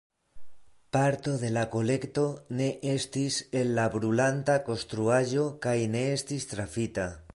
[0.95, 2.23] Parto de la kolekto
[2.61, 7.07] ne estis en la brulanta konstruaĵo kaj ne estis trafita.